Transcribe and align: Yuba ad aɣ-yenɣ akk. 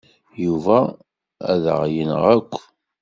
Yuba 0.43 0.79
ad 1.51 1.63
aɣ-yenɣ 1.73 2.21
akk. 2.35 2.53